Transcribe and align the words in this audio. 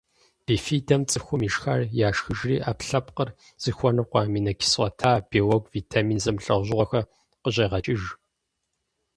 Бифидэм 0.45 1.01
цӏыхум 1.09 1.41
ишхар 1.47 1.81
яшхыжри, 2.07 2.55
ӏэпкълъэпкъыр 2.65 3.29
зыхуэныкъуэ 3.61 4.19
аминокислота, 4.25 5.11
белок, 5.29 5.63
витамин 5.75 6.19
зэмылӏэужьыгъуэхэр 6.23 7.09
къыщӏегъэкӏыж. 7.41 8.01